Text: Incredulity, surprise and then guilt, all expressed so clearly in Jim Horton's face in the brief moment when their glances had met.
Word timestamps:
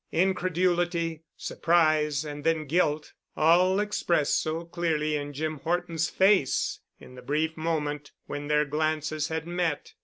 Incredulity, 0.11 1.25
surprise 1.37 2.25
and 2.25 2.43
then 2.43 2.65
guilt, 2.65 3.13
all 3.37 3.79
expressed 3.79 4.41
so 4.41 4.65
clearly 4.65 5.15
in 5.15 5.31
Jim 5.31 5.59
Horton's 5.59 6.09
face 6.09 6.79
in 6.99 7.13
the 7.13 7.21
brief 7.21 7.55
moment 7.55 8.11
when 8.25 8.47
their 8.47 8.65
glances 8.65 9.27
had 9.27 9.45
met. 9.45 9.93